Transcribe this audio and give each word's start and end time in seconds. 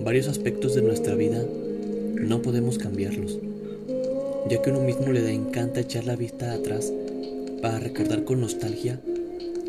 varios 0.00 0.28
aspectos 0.28 0.74
de 0.74 0.82
nuestra 0.82 1.14
vida 1.14 1.44
no 2.14 2.42
podemos 2.42 2.78
cambiarlos, 2.78 3.38
ya 4.48 4.62
que 4.62 4.70
uno 4.70 4.80
mismo 4.80 5.12
le 5.12 5.32
encanta 5.32 5.80
echar 5.80 6.04
la 6.04 6.16
vista 6.16 6.52
atrás 6.52 6.92
para 7.60 7.78
recordar 7.78 8.24
con 8.24 8.40
nostalgia 8.40 8.98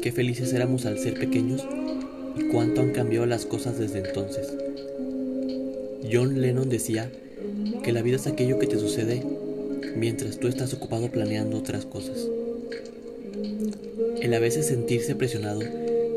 qué 0.01 0.11
felices 0.11 0.53
éramos 0.53 0.85
al 0.85 0.97
ser 0.99 1.15
pequeños 1.15 1.65
y 2.37 2.43
cuánto 2.45 2.81
han 2.81 2.91
cambiado 2.91 3.25
las 3.25 3.45
cosas 3.45 3.77
desde 3.77 3.99
entonces. 3.99 4.47
John 6.11 6.41
Lennon 6.41 6.69
decía 6.69 7.11
que 7.83 7.91
la 7.91 8.01
vida 8.01 8.15
es 8.15 8.27
aquello 8.27 8.57
que 8.57 8.67
te 8.67 8.79
sucede 8.79 9.23
mientras 9.95 10.37
tú 10.37 10.47
estás 10.47 10.73
ocupado 10.73 11.09
planeando 11.11 11.57
otras 11.57 11.85
cosas. 11.85 12.27
El 14.21 14.33
a 14.33 14.39
veces 14.39 14.67
sentirse 14.67 15.15
presionado 15.15 15.61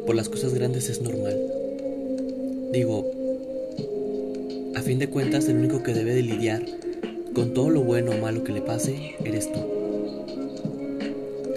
por 0.07 0.15
las 0.15 0.29
cosas 0.29 0.55
grandes 0.55 0.89
es 0.89 1.01
normal. 1.01 1.37
Digo, 2.73 3.24
a 4.77 4.83
fin 4.83 4.99
de 4.99 5.09
cuentas 5.09 5.49
el 5.49 5.57
único 5.57 5.83
que 5.83 5.95
debe 5.95 6.15
de 6.15 6.23
lidiar 6.23 6.65
con 7.33 7.55
todo 7.55 7.71
lo 7.71 7.83
bueno 7.83 8.13
o 8.13 8.19
malo 8.19 8.45
que 8.45 8.53
le 8.53 8.61
pase 8.61 9.15
eres 9.25 9.51
tú. 9.53 9.61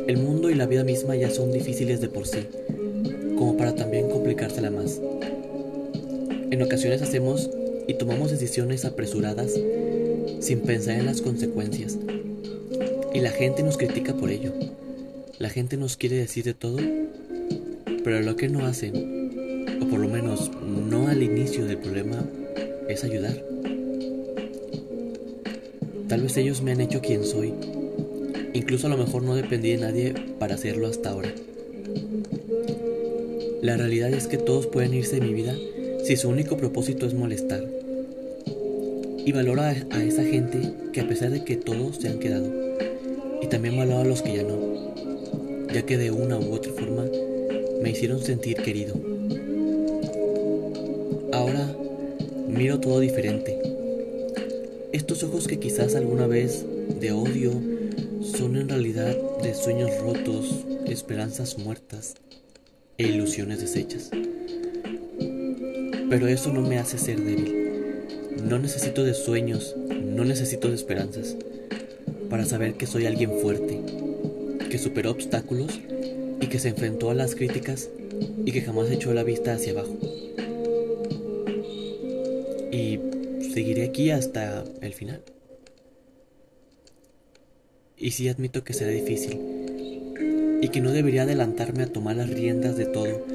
El 0.08 0.18
mundo 0.18 0.50
y 0.50 0.56
la 0.56 0.66
vida 0.66 0.84
misma 0.84 1.16
ya 1.16 1.30
son 1.30 1.52
difíciles 1.52 2.02
de 2.02 2.10
por 2.10 2.28
sí, 2.28 2.40
como 3.38 3.58
para 3.58 3.76
también 3.76 4.10
complicársela 4.10 4.72
más. 4.72 5.00
En 6.50 6.62
ocasiones 6.62 7.02
hacemos 7.02 7.50
y 7.88 7.96
tomamos 7.96 8.32
decisiones 8.32 8.86
apresuradas 8.86 9.54
sin 10.40 10.62
pensar 10.62 11.00
en 11.00 11.06
las 11.06 11.22
consecuencias. 11.22 11.98
Y 13.14 13.20
la 13.20 13.32
gente 13.32 13.64
nos 13.64 13.78
critica 13.78 14.14
por 14.14 14.30
ello. 14.30 14.54
La 15.40 15.50
gente 15.50 15.78
nos 15.78 15.98
quiere 15.98 16.16
decir 16.16 16.44
de 16.46 16.54
todo, 16.54 16.78
pero 18.04 18.22
lo 18.22 18.36
que 18.36 18.50
no 18.50 18.66
hacen, 18.66 19.80
o 19.82 19.88
por 19.88 20.00
lo 20.00 20.08
menos 20.08 20.52
no 20.90 21.08
al 21.08 21.22
inicio 21.22 21.66
del 21.66 21.78
problema, 21.78 22.24
es 22.90 23.04
ayudar. 23.04 23.44
Tal 26.08 26.22
vez 26.22 26.38
ellos 26.38 26.62
me 26.62 26.72
han 26.72 26.82
hecho 26.82 27.02
quien 27.02 27.24
soy. 27.24 27.54
Incluso 28.54 28.88
a 28.88 28.90
lo 28.90 28.98
mejor 28.98 29.24
no 29.24 29.36
dependí 29.36 29.72
de 29.72 29.78
nadie 29.78 30.14
para 30.40 30.56
hacerlo 30.56 30.88
hasta 30.88 31.10
ahora. 31.10 31.34
La 33.62 33.76
realidad 33.76 34.12
es 34.12 34.28
que 34.28 34.38
todos 34.38 34.68
pueden 34.68 34.94
irse 34.94 35.16
de 35.16 35.22
mi 35.22 35.34
vida 35.34 35.56
si 36.04 36.16
su 36.16 36.30
único 36.30 36.58
propósito 36.58 37.06
es 37.06 37.14
molestar. 37.14 37.64
Y 39.26 39.32
valoro 39.34 39.62
a, 39.62 39.74
esa 39.74 40.24
gente 40.24 40.74
que 40.94 41.02
a 41.02 41.08
pesar 41.08 41.32
de 41.32 41.44
que 41.44 41.58
todos 41.58 41.98
se 41.98 42.08
han 42.08 42.20
quedado. 42.20 42.50
Y 43.42 43.48
también 43.48 43.76
valoro 43.76 44.02
a 44.02 44.06
los 44.06 44.22
que 44.22 44.36
ya 44.36 44.44
no 44.44 44.78
ya 45.74 45.86
que 45.86 45.98
de 45.98 46.12
una 46.12 46.40
u 46.40 46.54
otra 46.54 46.72
forma 46.72 47.06
me 47.82 47.92
hicieron 47.92 48.22
sentir 48.22 48.58
querido. 48.58 48.96
Ahora 51.34 51.76
miro 52.58 52.80
todo 52.80 53.00
diferente. 53.00 53.62
Estos 54.92 55.22
ojos 55.22 55.48
que 55.48 55.60
quizás 55.60 55.94
alguna 55.94 56.26
vez 56.26 56.66
de 57.00 57.12
odio 57.12 57.52
son 58.36 58.56
en 58.56 58.68
realidad 58.68 59.16
de 59.44 59.54
sueños 59.54 59.92
rotos, 60.00 60.66
esperanzas 60.88 61.60
muertas 61.60 62.16
e 62.98 63.04
ilusiones 63.04 63.62
deshechas. 63.62 64.10
Pero 66.10 66.28
eso 66.28 66.52
no 66.52 66.62
me 66.62 66.80
hace 66.80 66.98
ser 66.98 67.22
débil. 67.22 67.54
No 68.44 68.58
necesito 68.58 69.04
de 69.04 69.14
sueños, 69.14 69.76
no 70.04 70.26
necesito 70.26 70.70
de 70.70 70.76
esperanzas 70.76 71.36
para 72.28 72.46
saber 72.46 72.74
que 72.74 72.88
soy 72.88 73.06
alguien 73.06 73.40
fuerte, 73.40 73.80
que 74.72 74.80
superó 74.80 75.12
obstáculos 75.12 75.80
y 76.42 76.48
que 76.48 76.58
se 76.58 76.70
enfrentó 76.70 77.12
a 77.12 77.14
las 77.14 77.36
críticas 77.36 77.90
y 78.44 78.52
que 78.52 78.62
jamás 78.62 78.90
echó 78.90 79.14
la 79.14 79.24
vista 79.24 79.54
hacia 79.54 79.74
abajo. 79.74 79.96
Y 82.78 83.00
seguiré 83.54 83.86
aquí 83.86 84.12
hasta 84.12 84.64
el 84.82 84.94
final. 84.94 85.24
Y 87.98 88.12
sí 88.12 88.30
admito 88.30 88.64
que 88.64 88.74
será 88.74 88.92
difícil 88.92 89.40
y 90.62 90.70
que 90.70 90.80
no 90.80 90.92
debería 90.92 91.24
adelantarme 91.24 91.84
a 91.84 91.88
tomar 91.92 92.18
las 92.18 92.30
riendas 92.30 92.78
de 92.78 92.86
todo, 92.86 93.26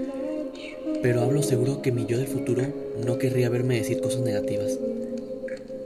pero 1.02 1.22
hablo 1.22 1.42
seguro 1.42 1.82
que 1.82 1.90
mi 1.90 2.06
yo 2.06 2.18
del 2.18 2.28
futuro 2.28 2.62
no 3.04 3.18
querría 3.18 3.48
verme 3.48 3.78
decir 3.78 4.00
cosas 4.00 4.20
negativas, 4.20 4.78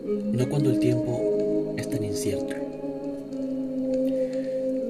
no 0.04 0.48
cuando 0.50 0.70
el 0.70 0.78
tiempo 0.78 1.74
es 1.78 1.88
tan 1.88 2.04
incierto. 2.04 2.54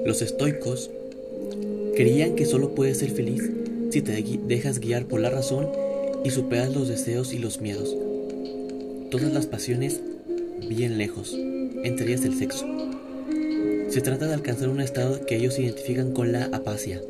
Los 0.04 0.22
estoicos 0.22 0.90
creían 1.94 2.34
que 2.34 2.46
solo 2.46 2.74
puedes 2.74 2.98
ser 2.98 3.10
feliz 3.10 3.48
si 3.90 4.02
te 4.02 4.20
dejas 4.22 4.80
guiar 4.80 5.06
por 5.06 5.20
la 5.20 5.30
razón 5.30 5.68
y 6.24 6.30
superas 6.30 6.74
los 6.74 6.88
deseos 6.88 7.32
y 7.32 7.38
los 7.38 7.60
miedos. 7.60 7.96
Todas 9.16 9.32
las 9.32 9.46
pasiones 9.46 10.02
bien 10.68 10.98
lejos, 10.98 11.34
entre 11.84 12.06
ellas 12.06 12.26
el 12.26 12.34
sexo. 12.34 12.66
Se 13.88 14.02
trata 14.02 14.26
de 14.26 14.34
alcanzar 14.34 14.68
un 14.68 14.82
estado 14.82 15.24
que 15.24 15.36
ellos 15.36 15.58
identifican 15.58 16.12
con 16.12 16.32
la 16.32 16.50
apacia, 16.52 17.00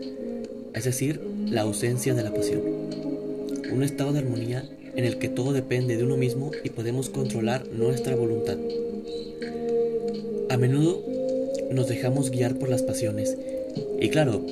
es 0.72 0.84
decir, 0.84 1.20
la 1.46 1.62
ausencia 1.62 2.14
de 2.14 2.22
la 2.22 2.32
pasión. 2.32 2.60
Un 3.72 3.82
estado 3.82 4.12
de 4.12 4.20
armonía 4.20 4.64
en 4.94 5.04
el 5.04 5.18
que 5.18 5.28
todo 5.28 5.52
depende 5.52 5.96
de 5.96 6.04
uno 6.04 6.16
mismo 6.16 6.52
y 6.62 6.70
podemos 6.70 7.10
controlar 7.10 7.66
nuestra 7.72 8.14
voluntad. 8.14 8.56
A 10.48 10.56
menudo 10.58 11.02
nos 11.72 11.88
dejamos 11.88 12.30
guiar 12.30 12.54
por 12.54 12.68
las 12.68 12.84
pasiones. 12.84 13.36
Y 14.00 14.10
claro, 14.10 14.46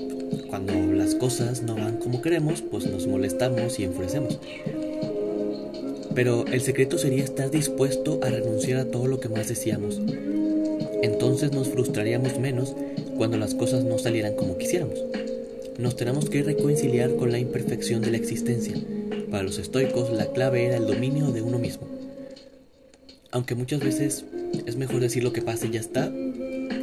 cuando 0.51 0.75
las 0.93 1.15
cosas 1.15 1.63
no 1.63 1.77
van 1.77 1.99
como 1.99 2.21
queremos, 2.21 2.63
pues 2.63 2.85
nos 2.91 3.07
molestamos 3.07 3.79
y 3.79 3.85
enfurecemos. 3.85 4.41
Pero 6.15 6.45
el 6.47 6.61
secreto 6.61 6.99
sería 6.99 7.25
estar 7.25 7.51
dispuesto 7.51 8.21
a 8.23 8.31
renunciar 8.31 8.79
a 8.79 8.85
todo 8.85 9.07
lo 9.07 9.21
que 9.21 9.29
más 9.29 9.49
deseamos. 9.49 10.01
Entonces 11.03 11.53
nos 11.53 11.69
frustraríamos 11.69 12.39
menos 12.39 12.75
cuando 13.17 13.37
las 13.37 13.55
cosas 13.55 13.85
no 13.85 13.99
salieran 13.99 14.37
como 14.37 14.57
quisiéramos. 14.57 14.99
Nos 15.79 15.97
tenemos 15.97 16.31
que 16.31 16.43
reconciliar 16.43 17.17
con 17.17 17.33
la 17.33 17.39
imperfección 17.39 18.01
de 18.01 18.13
la 18.13 18.17
existencia. 18.17 18.75
Para 19.31 19.43
los 19.43 19.59
estoicos 19.59 20.13
la 20.13 20.27
clave 20.27 20.67
era 20.67 20.77
el 20.77 20.87
dominio 20.87 21.33
de 21.33 21.43
uno 21.43 21.59
mismo. 21.59 21.89
Aunque 23.33 23.57
muchas 23.57 23.81
veces 23.81 24.25
es 24.67 24.77
mejor 24.77 25.01
decir 25.01 25.25
lo 25.25 25.33
que 25.33 25.43
pasa 25.43 25.67
y 25.67 25.73
ya 25.73 25.81
está, 25.81 26.13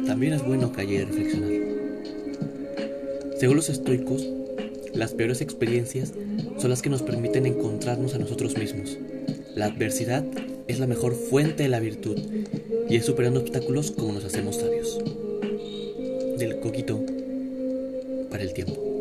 también 0.06 0.34
es 0.34 0.44
bueno 0.44 0.72
callar 0.72 0.92
y 0.92 1.04
reflexionar. 1.04 1.50
Según 3.38 3.56
los 3.56 3.70
estoicos, 3.70 4.28
las 4.94 5.14
peores 5.14 5.40
experiencias 5.40 6.12
son 6.58 6.70
las 6.70 6.82
que 6.82 6.90
nos 6.90 7.02
permiten 7.02 7.46
encontrarnos 7.46 8.14
a 8.14 8.18
nosotros 8.18 8.56
mismos. 8.56 8.98
La 9.54 9.66
adversidad 9.66 10.24
es 10.68 10.78
la 10.78 10.86
mejor 10.86 11.14
fuente 11.14 11.62
de 11.62 11.68
la 11.68 11.80
virtud 11.80 12.18
y 12.88 12.96
es 12.96 13.06
superando 13.06 13.40
obstáculos 13.40 13.90
como 13.90 14.12
nos 14.12 14.24
hacemos 14.24 14.56
sabios. 14.56 14.98
Del 16.38 16.60
coquito 16.60 17.00
para 18.30 18.42
el 18.42 18.52
tiempo. 18.52 18.91